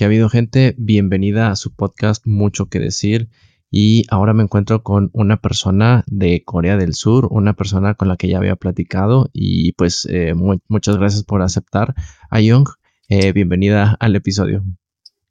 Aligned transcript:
¿Qué 0.00 0.04
ha 0.04 0.06
habido 0.06 0.30
gente? 0.30 0.74
Bienvenida 0.78 1.50
a 1.50 1.56
su 1.56 1.74
podcast 1.74 2.26
Mucho 2.26 2.70
que 2.70 2.78
decir. 2.78 3.28
Y 3.70 4.06
ahora 4.08 4.32
me 4.32 4.42
encuentro 4.42 4.82
con 4.82 5.10
una 5.12 5.42
persona 5.42 6.04
de 6.06 6.42
Corea 6.42 6.78
del 6.78 6.94
Sur, 6.94 7.28
una 7.30 7.52
persona 7.52 7.92
con 7.92 8.08
la 8.08 8.16
que 8.16 8.26
ya 8.26 8.38
había 8.38 8.56
platicado 8.56 9.28
y 9.34 9.72
pues 9.72 10.08
eh, 10.10 10.32
muchas 10.68 10.96
gracias 10.96 11.22
por 11.24 11.42
aceptar. 11.42 11.94
Ayong, 12.30 12.64
eh, 13.10 13.32
bienvenida 13.32 13.94
al 14.00 14.16
episodio. 14.16 14.64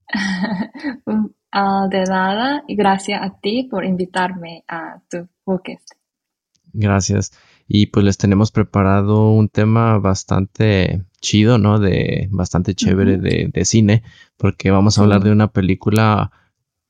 Ah, 1.52 1.88
de 1.90 2.04
nada, 2.04 2.64
y 2.68 2.76
gracias 2.76 3.24
a 3.24 3.40
ti 3.40 3.68
por 3.72 3.84
invitarme 3.84 4.66
a 4.68 5.02
tu 5.10 5.28
podcast. 5.44 5.94
Gracias. 6.74 7.32
Y 7.68 7.88
pues 7.88 8.06
les 8.06 8.20
tenemos 8.20 8.52
preparado 8.52 9.32
un 9.32 9.50
tema 9.50 9.98
bastante 9.98 11.09
chido, 11.20 11.58
¿no? 11.58 11.80
De 11.80 12.28
bastante 12.32 12.76
chévere 12.76 13.18
de, 13.18 13.66
cine, 13.66 14.04
porque 14.38 14.72
vamos 14.72 14.98
a 14.98 15.02
hablar 15.02 15.24
de 15.24 15.32
una 15.32 15.52
película 15.52 16.32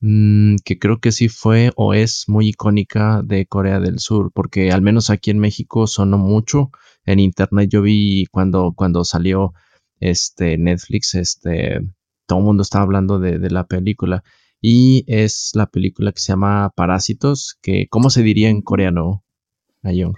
mm, 0.00 0.56
que 0.64 0.78
creo 0.78 1.00
que 1.00 1.12
sí 1.12 1.28
fue 1.28 1.72
o 1.76 1.94
es 1.94 2.24
muy 2.28 2.48
icónica 2.48 3.22
de 3.24 3.46
Corea 3.46 3.80
del 3.80 3.98
Sur, 3.98 4.32
porque 4.32 4.72
al 4.72 4.82
menos 4.82 5.10
aquí 5.10 5.30
en 5.30 5.38
México 5.38 5.86
sonó 5.86 6.18
mucho. 6.18 6.70
En 7.04 7.18
internet 7.20 7.70
yo 7.70 7.82
vi 7.82 8.26
cuando, 8.30 8.72
cuando 8.76 9.04
salió 9.04 9.52
este 10.00 10.58
Netflix, 10.58 11.14
este, 11.14 11.80
todo 12.26 12.38
el 12.38 12.44
mundo 12.44 12.62
estaba 12.62 12.84
hablando 12.84 13.18
de, 13.18 13.38
de 13.38 13.50
la 13.50 13.64
película. 13.64 14.22
Y 14.62 15.04
es 15.06 15.52
la 15.54 15.66
película 15.66 16.12
que 16.12 16.20
se 16.20 16.32
llama 16.32 16.70
Parásitos, 16.76 17.58
que 17.62 17.86
¿cómo 17.88 18.10
se 18.10 18.22
diría 18.22 18.50
en 18.50 18.60
coreano? 18.60 19.24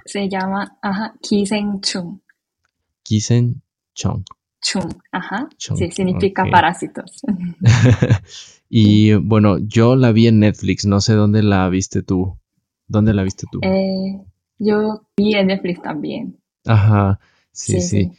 Se 0.07 0.29
llama, 0.29 0.77
ajá, 0.83 1.15
Kiseng-chung. 1.23 2.21
Kiseng-chung. 3.95 4.25
Chung, 4.61 4.95
ajá. 5.11 5.49
sí, 5.59 5.91
significa 5.91 6.45
parásitos. 6.49 7.21
y 8.69 9.15
bueno, 9.15 9.59
yo 9.59 9.97
la 9.97 10.13
vi 10.13 10.29
en 10.29 10.39
Netflix, 10.39 10.87
no 10.87 11.01
sé 11.01 11.15
dónde 11.15 11.43
la 11.43 11.69
viste 11.69 12.03
tú. 12.03 12.39
¿Dónde 12.87 13.13
la 13.13 13.23
viste 13.25 13.47
tú? 13.51 13.61
Eh, 13.63 14.21
yo 14.59 15.07
vi 15.17 15.35
en 15.35 15.49
Netflix 15.49 15.83
también. 15.83 16.39
Ajá, 16.65 17.19
sí. 17.51 17.81
sí. 17.81 18.13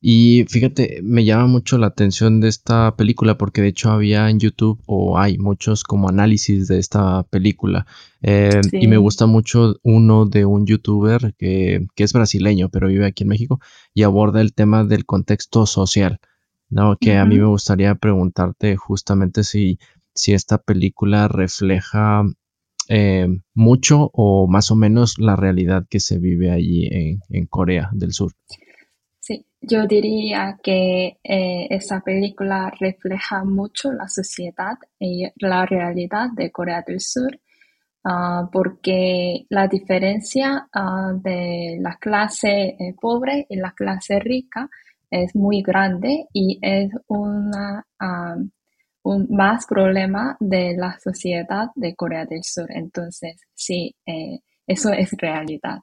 Y 0.00 0.44
fíjate, 0.48 1.00
me 1.02 1.24
llama 1.24 1.46
mucho 1.46 1.76
la 1.76 1.88
atención 1.88 2.40
de 2.40 2.48
esta 2.48 2.94
película 2.96 3.36
porque 3.36 3.62
de 3.62 3.68
hecho 3.68 3.90
había 3.90 4.30
en 4.30 4.38
YouTube 4.38 4.80
o 4.86 5.18
hay 5.18 5.38
muchos 5.38 5.82
como 5.82 6.08
análisis 6.08 6.68
de 6.68 6.78
esta 6.78 7.24
película. 7.24 7.86
Eh, 8.22 8.60
y 8.72 8.86
me 8.86 8.96
gusta 8.96 9.26
mucho 9.26 9.76
uno 9.82 10.26
de 10.26 10.44
un 10.44 10.66
youtuber 10.66 11.34
que, 11.38 11.86
que, 11.94 12.04
es 12.04 12.12
brasileño 12.12 12.68
pero 12.68 12.88
vive 12.88 13.06
aquí 13.06 13.22
en 13.22 13.28
México 13.28 13.60
y 13.94 14.02
aborda 14.02 14.40
el 14.40 14.54
tema 14.54 14.84
del 14.84 15.04
contexto 15.04 15.66
social. 15.66 16.20
¿no? 16.70 16.96
Que 16.96 17.16
a 17.16 17.24
mí 17.24 17.38
me 17.38 17.46
gustaría 17.46 17.94
preguntarte 17.94 18.76
justamente 18.76 19.42
si, 19.42 19.78
si 20.14 20.32
esta 20.32 20.58
película 20.58 21.28
refleja 21.28 22.22
eh, 22.88 23.28
mucho 23.54 24.10
o 24.12 24.46
más 24.48 24.70
o 24.70 24.76
menos 24.76 25.18
la 25.18 25.36
realidad 25.36 25.86
que 25.88 26.00
se 26.00 26.18
vive 26.18 26.50
allí 26.50 26.86
en, 26.86 27.20
en 27.30 27.46
Corea 27.46 27.90
del 27.92 28.12
Sur. 28.12 28.32
Yo 29.60 29.86
diría 29.86 30.58
que 30.62 31.18
eh, 31.22 31.66
esa 31.70 32.00
película 32.00 32.72
refleja 32.78 33.44
mucho 33.44 33.92
la 33.92 34.08
sociedad 34.08 34.74
y 34.98 35.26
la 35.36 35.66
realidad 35.66 36.28
de 36.34 36.50
Corea 36.52 36.82
del 36.86 37.00
Sur, 37.00 37.38
ah, 38.04 38.48
porque 38.52 39.46
la 39.50 39.66
diferencia 39.66 40.68
ah, 40.72 41.12
de 41.14 41.76
la 41.80 41.96
clase 41.96 42.76
eh, 42.78 42.94
pobre 43.00 43.46
y 43.48 43.56
la 43.56 43.72
clase 43.72 44.20
rica 44.20 44.70
es 45.10 45.34
muy 45.34 45.62
grande 45.62 46.26
y 46.32 46.58
es 46.62 46.92
una, 47.08 47.84
ah, 47.98 48.36
un 49.02 49.26
más 49.30 49.66
problema 49.66 50.36
de 50.40 50.76
la 50.76 50.98
sociedad 51.00 51.68
de 51.74 51.94
Corea 51.96 52.26
del 52.26 52.44
Sur. 52.44 52.70
Entonces, 52.70 53.36
sí, 53.54 53.94
eh, 54.06 54.40
eso 54.66 54.92
es 54.92 55.10
realidad. 55.18 55.80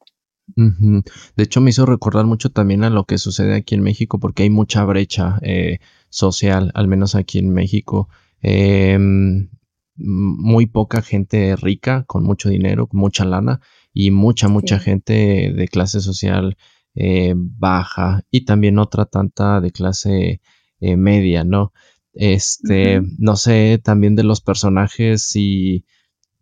De 0.47 1.44
hecho, 1.44 1.61
me 1.61 1.72
hizo 1.72 1.85
recordar 1.85 2.25
mucho 2.25 2.51
también 2.51 2.83
a 2.83 2.89
lo 2.89 3.06
que 3.06 3.17
sucede 3.17 3.56
aquí 3.56 3.75
en 3.75 3.81
México, 3.81 4.19
porque 4.19 4.44
hay 4.44 4.50
mucha 4.50 4.83
brecha 4.85 5.39
eh, 5.41 5.79
social, 6.09 6.72
al 6.75 6.88
menos 6.88 7.16
aquí 7.16 7.39
en 7.39 7.51
México. 7.51 8.09
Em, 8.41 9.50
muy 9.95 10.66
poca 10.67 11.01
gente 11.01 11.56
rica, 11.56 12.03
con 12.07 12.23
mucho 12.23 12.50
dinero, 12.50 12.88
con 12.88 13.00
mucha 13.00 13.25
lana, 13.25 13.61
y 13.94 14.11
mucha, 14.11 14.47
mucha 14.47 14.79
gente 14.79 15.53
de 15.56 15.67
clase 15.67 16.00
social 16.01 16.57
eh, 16.95 17.33
baja, 17.35 18.23
y 18.29 18.45
también 18.45 18.77
otra 18.79 19.06
tanta 19.06 19.62
de 19.62 19.72
clase 19.72 20.41
eh, 20.79 20.97
media, 20.97 21.44
¿no? 21.44 21.73
Este, 22.13 23.01
no 23.17 23.35
sé, 23.35 23.79
también 23.83 24.16
de 24.16 24.23
los 24.23 24.41
personajes, 24.41 25.23
si 25.27 25.85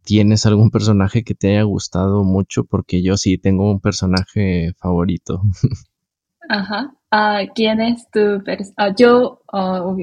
¿Tienes 0.03 0.45
algún 0.45 0.69
personaje 0.69 1.23
que 1.23 1.35
te 1.35 1.51
haya 1.51 1.63
gustado 1.63 2.23
mucho? 2.23 2.65
Porque 2.65 3.01
yo 3.01 3.17
sí 3.17 3.37
tengo 3.37 3.69
un 3.69 3.79
personaje 3.79 4.73
favorito. 4.77 5.41
Ajá. 6.49 6.93
Ah, 7.11 7.41
¿Quién 7.53 7.79
es 7.81 8.09
tu 8.11 8.43
personaje? 8.43 8.73
Ah, 8.77 8.93
yo, 8.97 9.41
ah, 9.51 9.95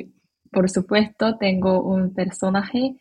por 0.51 0.71
supuesto, 0.71 1.37
tengo 1.39 1.83
un 1.83 2.15
personaje 2.15 2.97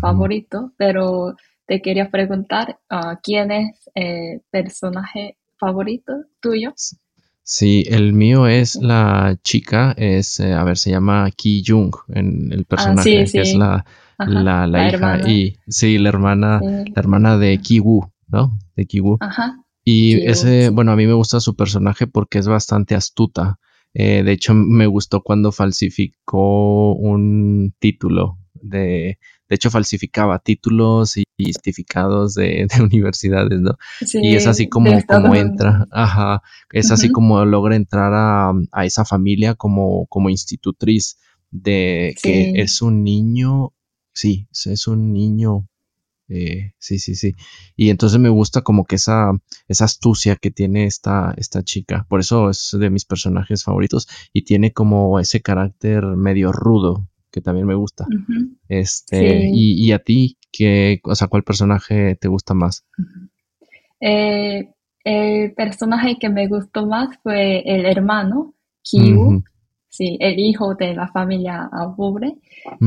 favorito, 0.00 0.72
pero 0.76 1.36
te 1.66 1.80
quería 1.80 2.10
preguntar, 2.10 2.80
¿quién 3.22 3.52
es 3.52 3.88
el 3.94 4.42
personaje 4.50 5.36
favorito 5.56 6.12
tuyo? 6.40 6.72
Sí, 7.42 7.84
el 7.88 8.12
mío 8.12 8.46
es 8.46 8.74
la 8.74 9.38
chica, 9.42 9.94
es, 9.96 10.38
eh, 10.38 10.52
a 10.52 10.64
ver, 10.64 10.76
se 10.76 10.90
llama 10.90 11.30
Ki 11.30 11.62
Jung, 11.66 11.94
en 12.08 12.52
el 12.52 12.66
personaje, 12.66 13.24
que 13.24 13.40
es 13.40 13.54
la, 13.54 13.86
la, 14.18 14.66
la, 14.66 14.88
hija 14.88 15.28
y 15.28 15.56
sí, 15.68 15.98
la 15.98 16.08
hermana, 16.08 16.60
la 16.60 16.92
hermana 16.96 17.38
de 17.38 17.58
Kiwu, 17.58 18.10
¿no? 18.28 18.58
De 18.76 18.86
Kiwu. 18.86 19.18
Ajá. 19.20 19.62
Y 19.84 20.26
ese, 20.26 20.70
bueno, 20.70 20.92
a 20.92 20.96
mí 20.96 21.06
me 21.06 21.14
gusta 21.14 21.40
su 21.40 21.56
personaje 21.56 22.06
porque 22.06 22.38
es 22.38 22.48
bastante 22.48 22.94
astuta. 22.94 23.58
Eh, 23.94 24.22
de 24.22 24.32
hecho, 24.32 24.52
me 24.54 24.86
gustó 24.86 25.22
cuando 25.22 25.50
falsificó 25.50 26.92
un 26.94 27.74
título 27.78 28.38
de, 28.60 29.18
de 29.48 29.54
hecho, 29.54 29.70
falsificaba 29.70 30.38
títulos 30.40 31.16
y 31.16 31.24
certificados 31.52 32.34
de, 32.34 32.66
de 32.74 32.82
universidades, 32.82 33.60
¿no? 33.60 33.76
Sí, 34.04 34.18
y 34.22 34.34
es 34.36 34.46
así 34.46 34.68
como, 34.68 34.90
como 35.06 35.34
entra, 35.34 35.86
ajá, 35.90 36.42
es 36.72 36.90
así 36.90 37.10
como 37.10 37.44
logra 37.44 37.76
entrar 37.76 38.12
a, 38.14 38.52
a, 38.72 38.84
esa 38.84 39.04
familia 39.04 39.54
como, 39.54 40.06
como 40.06 40.28
institutriz 40.28 41.18
de 41.50 42.14
que 42.22 42.52
es 42.56 42.82
un 42.82 43.02
niño 43.04 43.72
sí, 44.18 44.48
es 44.50 44.88
un 44.88 45.12
niño. 45.12 45.68
Eh, 46.28 46.72
sí, 46.78 46.98
sí, 46.98 47.14
sí. 47.14 47.34
Y 47.76 47.88
entonces 47.88 48.18
me 48.18 48.28
gusta 48.28 48.62
como 48.62 48.84
que 48.84 48.96
esa, 48.96 49.30
esa 49.66 49.84
astucia 49.84 50.36
que 50.36 50.50
tiene 50.50 50.84
esta, 50.84 51.32
esta 51.36 51.62
chica. 51.62 52.04
Por 52.08 52.20
eso 52.20 52.50
es 52.50 52.76
de 52.78 52.90
mis 52.90 53.04
personajes 53.04 53.64
favoritos. 53.64 54.08
Y 54.32 54.42
tiene 54.42 54.72
como 54.72 55.20
ese 55.20 55.40
carácter 55.40 56.04
medio 56.04 56.52
rudo, 56.52 57.08
que 57.30 57.40
también 57.40 57.66
me 57.66 57.76
gusta. 57.76 58.06
Este, 58.68 59.48
y, 59.52 59.92
a 59.92 60.00
ti, 60.00 60.36
¿qué, 60.52 61.00
o 61.04 61.14
sea, 61.14 61.28
¿cuál 61.28 61.44
personaje 61.44 62.16
te 62.16 62.28
gusta 62.28 62.54
más? 62.54 62.84
Eh, 64.00 64.68
el 65.04 65.54
personaje 65.54 66.18
que 66.20 66.28
me 66.28 66.48
gustó 66.48 66.86
más 66.86 67.16
fue 67.22 67.62
el 67.64 67.86
hermano, 67.86 68.54
Kyu 68.82 69.42
sí, 69.88 70.16
el 70.20 70.38
hijo 70.38 70.74
de 70.74 70.94
la 70.94 71.08
familia 71.08 71.68
pobre, 71.96 72.36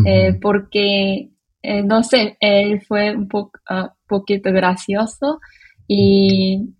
eh, 0.05 0.37
porque, 0.41 1.29
eh, 1.61 1.83
no 1.83 2.03
sé, 2.03 2.37
él 2.39 2.81
fue 2.81 3.15
un 3.15 3.27
po 3.27 3.51
ah, 3.69 3.93
poquito 4.07 4.51
gracioso 4.51 5.39
y, 5.87 6.73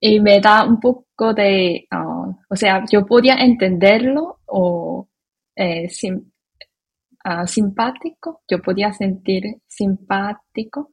y 0.00 0.20
me 0.20 0.40
da 0.40 0.64
un 0.64 0.78
poco 0.80 1.34
de, 1.34 1.86
ah, 1.90 2.26
o 2.48 2.56
sea, 2.56 2.84
yo 2.90 3.06
podía 3.06 3.36
entenderlo 3.36 4.40
o 4.46 5.08
eh, 5.56 5.88
ah, 7.24 7.46
simpático, 7.46 8.42
yo 8.48 8.60
podía 8.60 8.92
sentir 8.92 9.44
simpático. 9.66 10.92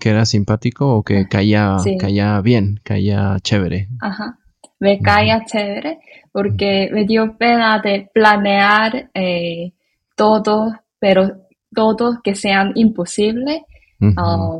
¿Que 0.00 0.08
era 0.08 0.24
simpático 0.24 0.96
o 0.96 1.04
que 1.04 1.28
caía, 1.28 1.76
caía 2.00 2.40
bien, 2.40 2.80
caía 2.82 3.36
chévere? 3.40 3.88
Ajá 4.00 4.37
me 4.80 5.00
caía 5.00 5.44
chévere 5.44 5.98
porque 6.32 6.88
me 6.92 7.04
dio 7.04 7.36
pena 7.36 7.80
de 7.80 8.10
planear 8.12 9.10
eh, 9.14 9.72
todo, 10.14 10.72
pero 10.98 11.46
todo 11.74 12.20
que 12.22 12.34
sean 12.34 12.72
imposible. 12.74 13.64
Ah, 14.16 14.58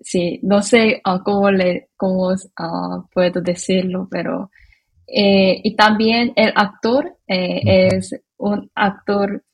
sí, 0.00 0.40
no 0.42 0.62
sé 0.62 1.00
ah, 1.04 1.20
cómo, 1.24 1.50
le, 1.50 1.90
cómo 1.96 2.32
ah, 2.56 3.04
puedo 3.12 3.40
decirlo, 3.40 4.08
pero... 4.10 4.50
Eh, 5.08 5.60
y 5.62 5.76
también 5.76 6.32
el 6.34 6.52
actor 6.56 7.16
eh, 7.28 7.60
es 7.64 8.10
un 8.38 8.68
actor 8.74 9.44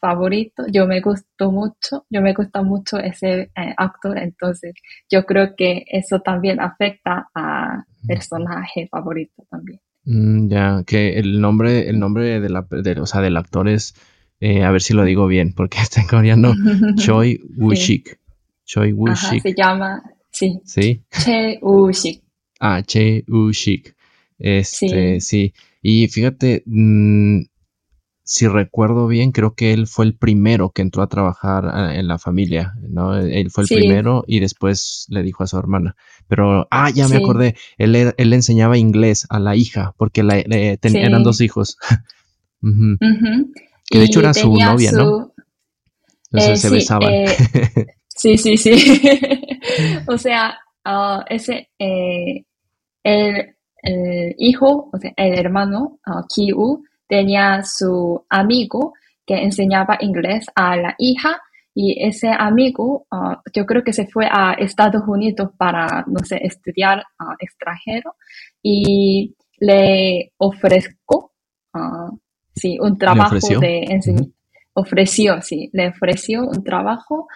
favorito. 0.00 0.64
Yo 0.72 0.86
me 0.86 1.00
gustó 1.00 1.50
mucho, 1.52 2.06
yo 2.10 2.20
me 2.22 2.32
gusta 2.34 2.62
mucho 2.62 2.98
ese 2.98 3.50
eh, 3.54 3.74
actor, 3.76 4.18
entonces 4.18 4.74
yo 5.10 5.24
creo 5.24 5.54
que 5.56 5.84
eso 5.88 6.20
también 6.20 6.60
afecta 6.60 7.28
a 7.34 7.84
personaje 8.06 8.88
favorito 8.90 9.44
también. 9.50 9.80
Mm, 10.04 10.48
ya, 10.48 10.82
que 10.86 11.18
el 11.18 11.40
nombre, 11.40 11.88
el 11.88 11.98
nombre 11.98 12.40
de 12.40 12.48
la, 12.48 12.66
o 13.00 13.06
sea, 13.06 13.20
del 13.20 13.36
actor 13.36 13.68
es 13.68 13.94
Eh, 14.40 14.62
a 14.62 14.70
ver 14.70 14.80
si 14.80 14.94
lo 14.94 15.04
digo 15.04 15.26
bien, 15.26 15.52
porque 15.52 15.78
está 15.82 16.00
en 16.00 16.06
coreano. 16.06 16.54
Choi 16.96 17.40
Woo-shik. 17.56 18.18
Choi 18.64 18.92
Woo-shik. 18.92 19.42
se 19.42 19.52
llama, 19.54 20.00
sí. 20.30 20.60
Sí. 20.64 21.02
Che 21.10 21.58
Woo-shik. 21.60 22.22
Ah, 22.60 22.82
Che 22.86 23.24
Woo-shik. 23.26 23.96
Este, 24.38 25.20
sí. 25.20 25.52
Y 25.82 26.06
fíjate, 26.08 26.62
mmm, 26.66 27.40
si 28.30 28.46
recuerdo 28.46 29.06
bien, 29.06 29.32
creo 29.32 29.54
que 29.54 29.72
él 29.72 29.86
fue 29.86 30.04
el 30.04 30.14
primero 30.14 30.68
que 30.68 30.82
entró 30.82 31.02
a 31.02 31.08
trabajar 31.08 31.64
ah, 31.72 31.94
en 31.94 32.08
la 32.08 32.18
familia, 32.18 32.74
¿no? 32.82 33.16
Él 33.16 33.50
fue 33.50 33.64
el 33.64 33.68
primero 33.68 34.22
y 34.26 34.40
después 34.40 35.06
le 35.08 35.22
dijo 35.22 35.44
a 35.44 35.46
su 35.46 35.56
hermana. 35.56 35.96
Pero, 36.26 36.68
ah, 36.70 36.90
ya 36.90 37.08
me 37.08 37.16
acordé, 37.16 37.56
él, 37.78 37.96
él, 37.96 38.12
le 38.30 38.36
enseñaba 38.36 38.76
inglés 38.76 39.26
a 39.30 39.38
la 39.38 39.56
hija, 39.56 39.94
porque 39.96 40.22
la, 40.22 40.36
eran 40.36 41.22
dos 41.22 41.40
hijos. 41.40 41.78
Que 43.90 44.00
de 44.00 44.04
hecho 44.04 44.20
era 44.20 44.34
su 44.34 44.54
novia, 44.54 44.92
¿no? 44.92 45.32
Entonces 46.30 46.62
eh, 46.62 46.68
se 46.68 46.74
besaban. 46.74 47.10
Eh, 47.10 47.26
sí, 48.08 48.36
sí, 48.36 48.58
sí. 48.58 48.72
o 50.06 50.18
sea, 50.18 50.58
ah, 50.84 51.24
ese, 51.30 51.70
eh, 51.78 52.44
el, 53.04 53.54
hijo, 54.36 54.90
o 54.92 54.98
sea, 54.98 55.14
el 55.16 55.38
hermano, 55.38 55.98
uh, 56.06 56.26
Kiu, 56.28 56.82
tenía 57.08 57.62
su 57.64 58.24
amigo 58.28 58.92
que 59.26 59.42
enseñaba 59.42 59.98
inglés 60.00 60.46
a 60.54 60.76
la 60.76 60.94
hija 60.98 61.40
y 61.74 61.96
ese 62.02 62.28
amigo 62.36 63.06
ah, 63.10 63.40
yo 63.54 63.64
creo 63.64 63.84
que 63.84 63.92
se 63.92 64.08
fue 64.08 64.26
a 64.26 64.54
Estados 64.54 65.02
Unidos 65.06 65.50
para, 65.56 66.04
no 66.08 66.24
sé, 66.24 66.40
estudiar 66.42 66.98
uh, 67.20 67.34
extranjero 67.38 68.16
y 68.62 69.36
le 69.58 70.32
ofrezco, 70.38 71.34
uh, 71.74 72.18
sí, 72.54 72.78
un 72.80 72.98
trabajo 72.98 73.36
de 73.60 73.84
enseñar. 73.88 74.26
Ofreció, 74.74 75.40
sí, 75.42 75.70
le 75.72 75.88
ofreció 75.88 76.46
un 76.46 76.62
trabajo 76.62 77.26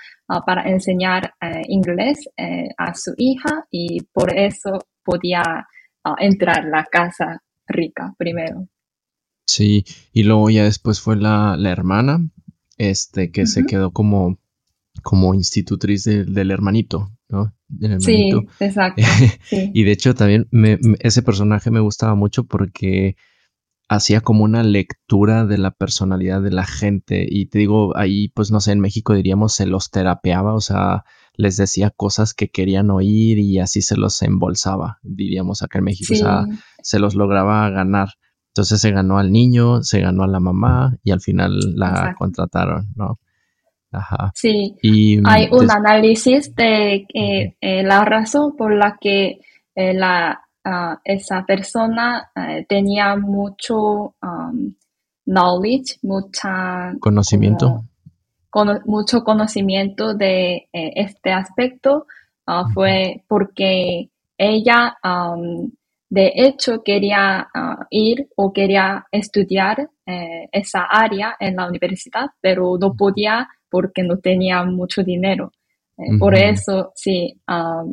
para 0.47 0.63
enseñar 0.71 1.35
eh, 1.41 1.63
inglés 1.67 2.29
eh, 2.37 2.69
a 2.79 2.95
su 2.95 3.15
hija 3.17 3.67
y 3.69 4.01
por 4.13 4.33
eso 4.33 4.79
podía 5.03 5.43
entrar 6.19 6.61
a 6.61 6.69
la 6.69 6.85
casa 6.85 7.43
rica 7.67 8.15
primero. 8.17 8.69
Sí, 9.53 9.85
y 10.15 10.23
luego 10.23 10.49
ya 10.49 10.65
después 10.65 11.01
fue 11.01 11.15
la, 11.17 11.59
hermana, 11.63 12.27
este, 12.79 13.31
que 13.31 13.47
se 13.47 13.67
quedó 13.67 13.91
como, 13.93 14.39
como 15.03 15.35
institutriz 15.35 16.05
del 16.05 16.51
hermanito, 16.51 17.13
¿no? 17.29 17.55
Sí, 17.99 18.31
exacto. 18.61 19.03
y 19.51 19.85
de 19.85 19.93
hecho 19.93 20.15
también 20.15 20.49
ese 21.01 21.23
personaje 21.23 21.71
me 21.71 21.81
gustaba 21.81 22.15
mucho 22.15 22.45
porque 22.45 23.17
hacía 23.91 24.23
como 24.23 24.45
una 24.45 24.63
lectura 24.63 25.45
de 25.45 25.59
la 25.59 25.71
personalidad 25.71 26.41
de 26.41 26.51
la 26.51 26.65
gente 26.65 27.27
y 27.29 27.45
te 27.47 27.59
digo, 27.59 27.95
ahí 27.95 28.29
pues 28.29 28.51
no 28.51 28.61
sé, 28.61 28.73
en 28.73 28.81
México 28.81 29.13
diríamos 29.13 29.53
se 29.53 29.67
los 29.67 29.91
terapeaba, 29.91 30.55
o 30.55 30.63
sea, 30.63 31.05
les 31.35 31.59
decía 31.59 31.91
cosas 31.91 32.33
que 32.33 32.49
querían 32.49 32.91
oír 32.91 33.39
y 33.39 33.59
así 33.59 33.83
se 33.83 33.99
los 33.99 34.23
embolsaba, 34.23 34.99
diríamos 35.03 35.63
acá 35.63 35.81
en 35.81 35.85
México, 35.85 36.15
o 36.15 36.17
sea, 36.17 36.47
se 36.83 36.99
los 36.99 37.15
lograba 37.15 37.69
ganar. 37.69 38.15
Entonces 38.53 38.83
se 38.83 38.91
ganó 38.91 39.17
al 39.17 39.33
niño, 39.33 39.83
se 39.83 40.01
ganó 40.01 40.25
a 40.25 40.27
la 40.27 40.39
mamá 40.39 40.95
y 41.03 41.11
al 41.11 41.23
final 41.23 41.59
la 41.75 42.15
contrataron, 42.19 42.87
¿no? 42.95 43.19
Ajá. 43.91 44.31
Sí. 44.35 44.77
Y, 44.83 45.23
Hay 45.27 45.49
un 45.51 45.71
análisis 45.71 46.55
de 46.55 47.07
eh, 47.15 47.83
la 47.83 48.05
razón 48.05 48.55
por 48.55 48.75
la 48.75 48.99
que 49.01 49.41
eh, 49.75 49.95
la, 49.95 50.43
ah, 50.65 51.01
esa 51.03 51.47
persona 51.47 52.31
eh, 52.37 52.67
tenía 52.69 53.17
mucho 53.17 54.17
um, 54.23 54.75
knowledge, 55.25 55.99
mucha 56.03 56.93
conocimiento. 57.01 57.87
mucho 58.85 59.25
conocimiento 59.25 60.13
de 60.13 60.69
este 60.73 61.33
aspecto 61.33 62.07
ah, 62.47 62.67
fue 62.75 63.25
porque 63.29 64.11
ella 64.37 64.99
um, 65.03 65.71
de 66.13 66.31
hecho, 66.35 66.83
quería 66.83 67.49
ah, 67.55 67.87
ir 67.89 68.29
o 68.37 68.53
quería 68.53 69.07
estudiar 69.11 69.89
eh, 70.05 70.47
esa 70.53 70.83
área 70.85 71.37
en 71.41 71.57
la 71.57 71.67
universidad, 71.67 72.27
pero 72.39 72.77
no 72.79 72.95
podía 72.95 73.49
porque 73.71 74.03
no 74.03 74.19
tenía 74.19 74.63
mucho 74.65 75.03
dinero. 75.03 75.53
Eh, 75.97 76.19
por 76.19 76.35
eso, 76.35 76.93
sí, 76.95 77.41
ah, 77.47 77.85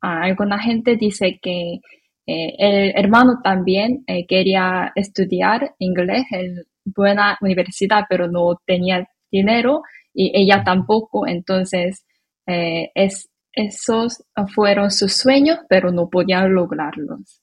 alguna 0.00 0.58
gente 0.58 0.96
dice 0.96 1.38
que 1.40 1.78
eh, 2.26 2.54
el 2.58 2.92
hermano 2.96 3.38
también 3.40 4.04
quería 4.26 4.90
estudiar 4.96 5.72
inglés 5.78 6.24
en 6.32 6.64
buena 6.84 7.38
universidad, 7.40 8.02
pero 8.08 8.26
no 8.26 8.60
tenía 8.66 9.08
dinero 9.30 9.82
y 10.12 10.32
ella 10.34 10.64
tampoco. 10.64 11.24
Entonces, 11.24 12.04
es, 12.46 13.30
esos 13.52 14.24
fueron 14.56 14.90
sus 14.90 15.12
sueños, 15.14 15.60
pero 15.68 15.92
no 15.92 16.08
podían 16.10 16.52
lograrlos. 16.52 17.40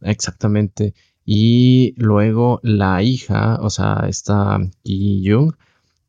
Exactamente. 0.00 0.94
Y 1.24 1.94
luego 1.96 2.60
la 2.62 3.02
hija, 3.02 3.58
o 3.60 3.70
sea, 3.70 4.04
esta 4.08 4.58
Ki 4.82 5.22
Jung, 5.26 5.54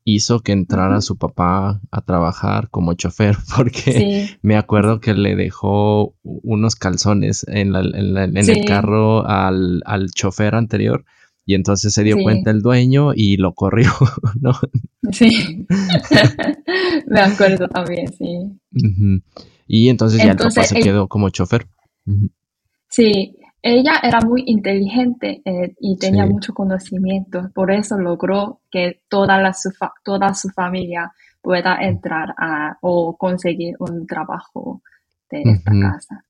hizo 0.03 0.41
que 0.41 0.51
entrara 0.51 1.01
su 1.01 1.17
papá 1.17 1.81
a 1.91 2.01
trabajar 2.01 2.69
como 2.69 2.93
chofer, 2.93 3.35
porque 3.55 4.37
me 4.41 4.55
acuerdo 4.55 5.01
que 5.01 5.13
le 5.13 5.35
dejó 5.35 6.15
unos 6.23 6.75
calzones 6.75 7.45
en, 7.49 7.75
el 7.75 8.65
carro 8.65 9.27
al, 9.27 9.81
chofer 10.13 10.55
anterior 10.55 11.03
y 11.47 11.53
entonces 11.53 11.93
se 11.93 12.03
dio 12.03 12.17
cuenta 12.21 12.51
el 12.51 12.61
dueño 12.61 13.11
y 13.15 13.37
lo 13.37 13.53
corrió, 13.53 13.91
¿no? 14.41 14.53
Sí, 15.11 15.65
me 17.07 17.19
acuerdo 17.19 17.67
también, 17.67 18.11
sí. 18.13 18.59
Y 19.67 19.89
entonces, 19.89 20.23
ya 20.23 20.31
el 20.31 20.37
papá 20.37 20.63
se 20.63 20.79
quedó 20.79 21.07
como 21.07 21.29
chofer. 21.29 21.67
Sí, 22.95 23.35
ella 23.61 23.99
era 24.01 24.21
muy 24.21 24.43
inteligente 24.45 25.41
eh, 25.43 25.75
y 25.81 25.97
tenía 25.97 26.25
mucho 26.25 26.53
conocimiento, 26.53 27.49
por 27.53 27.71
eso 27.71 27.97
logró 27.97 28.61
que 28.71 29.01
toda, 29.09 29.37
la, 29.41 29.51
su, 29.51 29.69
toda 30.01 30.33
su 30.33 30.47
familia 30.47 31.11
pueda 31.41 31.75
entrar 31.81 32.33
a, 32.37 32.77
o 32.79 33.17
conseguir 33.17 33.75
un 33.79 34.07
trabajo 34.07 34.81
de 35.29 35.41
esta 35.41 35.71
casa. 35.71 36.23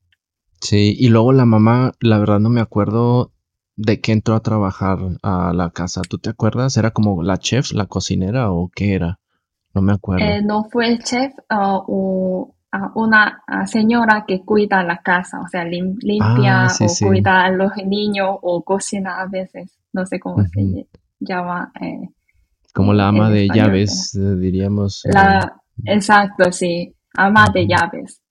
Sí, 0.59 0.95
y 0.97 1.09
luego 1.09 1.33
la 1.33 1.45
mamá, 1.45 1.91
la 1.99 2.17
verdad 2.17 2.39
no 2.39 2.49
me 2.49 2.61
acuerdo 2.61 3.31
de 3.75 4.01
qué 4.01 4.13
entró 4.13 4.33
a 4.33 4.39
trabajar 4.39 4.97
a 5.21 5.53
la 5.53 5.69
casa. 5.69 6.01
¿Tú 6.09 6.17
te 6.17 6.31
acuerdas? 6.31 6.77
¿Era 6.77 6.89
como 6.89 7.21
la 7.21 7.37
chef, 7.37 7.73
la 7.73 7.85
cocinera 7.85 8.51
o 8.51 8.71
qué 8.73 8.95
era? 8.95 9.19
No 9.75 9.83
me 9.83 9.93
acuerdo. 9.93 10.25
Eh, 10.25 10.41
no 10.41 10.63
fue 10.63 10.87
el 10.87 11.03
chef 11.03 11.31
uh, 11.51 11.83
o 11.85 12.54
una 12.95 13.43
señora 13.65 14.25
que 14.27 14.41
cuida 14.43 14.83
la 14.83 14.97
casa, 14.97 15.39
o 15.41 15.47
sea, 15.47 15.63
limpia 15.65 16.65
ah, 16.65 16.73
o 16.79 17.05
cuida 17.07 17.45
a 17.45 17.51
los 17.51 17.71
niños 17.85 18.37
o 18.41 18.63
cocina 18.63 19.21
a 19.21 19.27
veces, 19.27 19.77
no 19.93 20.05
sé 20.05 20.19
cómo 20.19 20.43
se 20.43 20.87
llama. 21.19 21.71
Eh, 21.81 22.09
Como 22.73 22.93
la 22.93 23.07
ama 23.07 23.29
de 23.29 23.47
llaves, 23.53 24.15
eh, 24.15 24.35
diríamos. 24.35 25.05
Eh, 25.05 25.09
la, 25.13 25.61
exacto, 25.85 26.51
sí, 26.51 26.93
ama 27.13 27.47
de 27.53 27.67
llaves. 27.67 28.21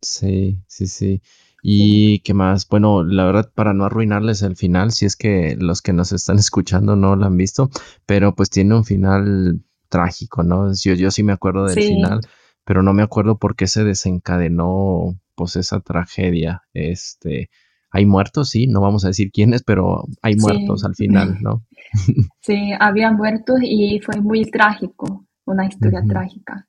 Sí, 0.00 0.58
sí, 0.66 0.86
sí. 0.86 1.22
¿Y 1.64 2.18
qué 2.20 2.34
más? 2.34 2.66
Bueno, 2.66 3.04
la 3.04 3.24
verdad, 3.24 3.52
para 3.54 3.72
no 3.72 3.84
arruinarles 3.84 4.42
el 4.42 4.56
final, 4.56 4.90
si 4.90 5.06
es 5.06 5.14
que 5.14 5.56
los 5.56 5.80
que 5.80 5.92
nos 5.92 6.12
están 6.12 6.38
escuchando 6.38 6.96
no 6.96 7.16
lo 7.16 7.26
han 7.26 7.36
visto, 7.36 7.70
pero 8.06 8.34
pues 8.34 8.50
tiene 8.50 8.74
un 8.74 8.84
final 8.84 9.60
trágico, 9.88 10.42
¿no? 10.42 10.72
Yo, 10.74 10.94
yo 10.94 11.10
sí 11.10 11.22
me 11.22 11.32
acuerdo 11.32 11.66
del 11.66 11.82
final 11.82 12.20
pero 12.64 12.82
no 12.82 12.92
me 12.92 13.02
acuerdo 13.02 13.38
por 13.38 13.56
qué 13.56 13.66
se 13.66 13.84
desencadenó 13.84 15.18
pues 15.34 15.56
esa 15.56 15.80
tragedia. 15.80 16.62
Este, 16.72 17.50
hay 17.90 18.06
muertos, 18.06 18.50
sí, 18.50 18.66
no 18.66 18.80
vamos 18.80 19.04
a 19.04 19.08
decir 19.08 19.30
quiénes, 19.30 19.62
pero 19.62 20.04
hay 20.22 20.36
muertos 20.36 20.84
al 20.84 20.94
final, 20.94 21.38
¿no? 21.40 21.64
sí, 22.40 22.72
había 22.78 23.12
muertos 23.12 23.60
y 23.62 24.00
fue 24.00 24.20
muy 24.20 24.44
trágico, 24.50 25.26
una 25.44 25.66
historia 25.66 26.02
trágica. 26.06 26.66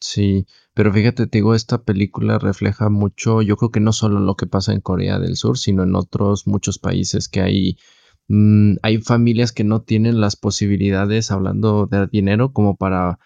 Sí, 0.00 0.46
pero 0.74 0.92
fíjate, 0.92 1.26
te 1.26 1.38
digo, 1.38 1.54
esta 1.54 1.82
película 1.82 2.38
refleja 2.38 2.88
mucho, 2.88 3.42
yo 3.42 3.56
creo 3.56 3.70
que 3.70 3.80
no 3.80 3.92
solo 3.92 4.20
lo 4.20 4.36
que 4.36 4.46
pasa 4.46 4.72
en 4.72 4.80
Corea 4.80 5.18
del 5.18 5.36
Sur, 5.36 5.58
sino 5.58 5.82
en 5.82 5.96
otros 5.96 6.46
muchos 6.46 6.78
países 6.78 7.28
que 7.28 7.40
hay, 7.40 7.78
mm, 8.28 8.76
hay 8.82 8.98
familias 8.98 9.52
que 9.52 9.64
no 9.64 9.82
tienen 9.82 10.20
las 10.20 10.36
posibilidades, 10.36 11.32
hablando 11.32 11.86
de 11.86 12.06
dinero, 12.06 12.52
como 12.52 12.76
para 12.76 13.18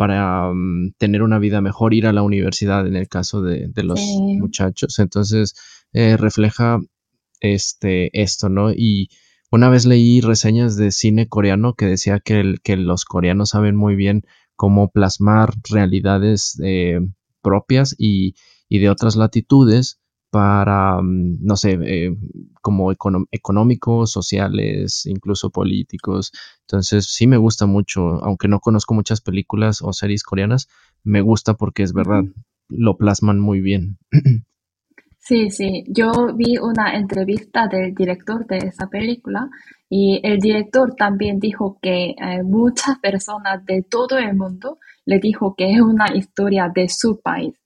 para 0.00 0.50
mm, 0.50 0.94
tener 0.96 1.22
una 1.22 1.38
vida 1.38 1.60
mejor, 1.60 1.92
ir 1.92 2.06
a 2.06 2.14
la 2.14 2.22
universidad 2.22 2.86
en 2.86 2.96
el 2.96 3.06
caso 3.06 3.42
de, 3.42 3.70
los 3.82 4.00
muchachos. 4.00 4.98
Entonces, 4.98 5.54
eh, 5.92 6.16
refleja 6.16 6.78
este, 7.40 8.08
esto, 8.18 8.48
¿no? 8.48 8.72
Y 8.72 9.10
una 9.50 9.68
vez 9.68 9.84
leí 9.84 10.22
reseñas 10.22 10.78
de 10.78 10.90
cine 10.90 11.28
coreano 11.28 11.74
que 11.74 11.84
decía 11.84 12.18
que, 12.18 12.54
que 12.64 12.78
los 12.78 13.04
coreanos 13.04 13.50
saben 13.50 13.76
muy 13.76 13.94
bien 13.94 14.22
cómo 14.56 14.90
plasmar 14.90 15.52
realidades 15.68 16.58
eh, 16.64 17.00
propias 17.42 17.94
y, 17.98 18.36
de 18.70 18.88
otras 18.88 19.16
latitudes 19.16 20.00
para, 20.30 21.00
mm, 21.02 21.38
no 21.42 21.56
sé, 21.56 21.78
eh, 21.82 22.16
como 22.62 22.92
económicos, 22.92 24.12
sociales, 24.12 25.06
incluso 25.06 25.50
políticos. 25.50 26.32
Entonces 26.62 27.06
sí 27.06 27.26
me 27.26 27.36
gusta 27.36 27.66
mucho, 27.66 28.22
aunque 28.24 28.48
no 28.48 28.60
conozco 28.60 28.94
muchas 28.94 29.20
películas 29.20 29.82
o 29.82 29.92
series 29.92 30.22
coreanas, 30.22 30.68
me 31.04 31.20
gusta 31.20 31.54
porque 31.54 31.82
es 31.82 31.92
verdad, 31.92 32.24
lo 32.68 32.96
plasman 32.96 33.40
muy 33.40 33.60
bien. 33.60 33.98
Sí, 35.22 35.50
sí, 35.50 35.84
yo 35.86 36.34
vi 36.34 36.56
una 36.56 36.96
entrevista 36.96 37.68
del 37.68 37.94
director 37.94 38.46
de 38.46 38.56
esa 38.56 38.88
película 38.88 39.50
y 39.88 40.18
el 40.24 40.38
director 40.40 40.94
también 40.96 41.38
dijo 41.38 41.78
que 41.80 42.16
eh, 42.18 42.42
muchas 42.42 42.98
personas 42.98 43.64
de 43.66 43.82
todo 43.82 44.18
el 44.18 44.34
mundo 44.34 44.78
le 45.04 45.18
dijo 45.18 45.54
que 45.54 45.72
es 45.72 45.80
una 45.82 46.06
historia 46.16 46.72
de 46.74 46.88
su 46.88 47.20
país. 47.20 47.59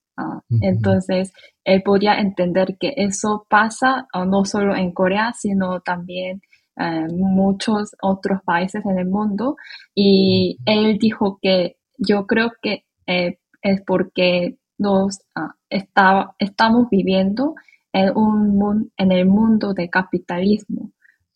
Entonces, 0.61 1.33
él 1.65 1.83
podía 1.83 2.21
entender 2.21 2.77
que 2.79 2.95
eso 2.97 3.47
pasa 3.49 4.07
no 4.27 4.45
solo 4.45 4.77
en 4.77 4.93
Corea, 4.93 5.33
sino 5.33 5.81
también 5.81 6.41
en 6.77 7.17
muchos 7.19 7.95
otros 8.03 8.41
países 8.45 8.85
en 8.85 8.99
el 8.99 9.07
mundo. 9.07 9.57
Y 9.95 10.59
él 10.67 10.99
dijo 10.99 11.39
que 11.41 11.77
yo 11.99 12.27
creo 12.27 12.53
que 12.63 12.85
eh, 13.07 13.39
es 13.63 13.83
porque 13.87 14.57
nos 14.79 15.21
ah, 15.35 15.55
estamos 15.71 16.89
viviendo 16.91 17.55
en, 17.93 18.17
un, 18.17 18.93
en 18.97 19.13
el 19.13 19.27
mundo 19.27 19.73
de 19.73 19.89
capitalismo. 19.89 20.91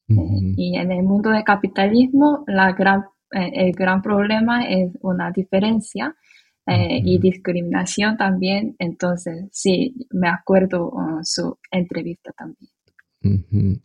Eh, 0.08 0.54
y 0.56 0.76
en 0.76 0.90
el 0.90 1.02
mundo 1.02 1.30
de 1.30 1.44
capitalismo, 1.44 2.44
la 2.46 2.72
gran, 2.72 3.04
eh, 3.32 3.50
el 3.52 3.72
gran 3.72 4.00
problema 4.02 4.66
es 4.66 4.92
una 5.02 5.30
diferencia 5.30 6.16
eh, 6.68 7.00
y 7.04 7.18
discriminación 7.18 8.16
también. 8.16 8.76
Entonces, 8.78 9.46
sí, 9.52 9.94
me 10.10 10.28
acuerdo 10.28 10.90
uh, 10.90 11.20
su 11.22 11.58
entrevista 11.70 12.32
también. 12.32 12.70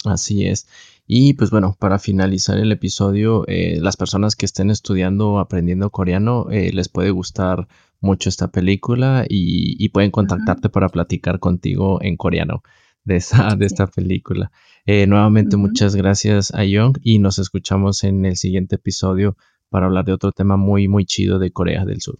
Así 0.06 0.46
es. 0.46 0.68
Y 1.08 1.34
pues 1.34 1.50
bueno, 1.50 1.75
para 1.80 1.98
finalizar 1.98 2.58
el 2.60 2.72
episodio, 2.72 3.46
las 3.48 3.98
personas 3.98 4.36
que 4.36 4.46
estén 4.46 4.70
estudiando 4.70 5.32
o 5.32 5.40
aprendiendo 5.40 5.90
coreano, 5.90 6.46
les 6.50 6.88
puede 6.88 7.10
gustar 7.10 7.68
mucho 8.04 8.30
esta 8.30 8.50
película 8.50 9.25
y, 9.28 9.90
pueden 9.90 10.12
contactarte 10.12 10.70
para 10.70 10.90
platicar 10.90 11.40
contigo 11.40 12.00
en 12.02 12.18
coreano 12.18 12.62
de, 13.06 13.16
esa, 13.16 13.56
de 13.56 13.66
esta 13.66 13.88
película. 13.88 14.52
Eh, 14.86 15.08
nuevamente, 15.08 15.56
muchas 15.56 15.96
gracias 15.96 16.54
a 16.54 16.66
Young 16.66 16.98
y 17.02 17.20
nos 17.20 17.40
escuchamos 17.40 18.04
en 18.04 18.25
el 18.25 18.36
siguiente 18.36 18.75
episodio 18.75 19.38
para 19.70 19.86
hablar 19.86 20.06
de 20.06 20.13
otro 20.13 20.34
tema 20.34 20.58
muy, 20.58 20.88
muy 20.88 21.06
chido 21.06 21.40
de 21.40 21.52
Corea 21.52 21.86
del 21.86 22.02
Sur. 22.02 22.20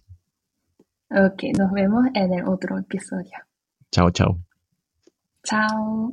Ok, 1.16 1.44
nos 1.56 1.70
vemos 1.70 2.06
en 2.14 2.34
el 2.34 2.44
otro 2.44 2.76
episodio. 2.76 3.38
Chao, 3.92 4.10
chao. 4.10 4.36
Chao. 5.44 6.12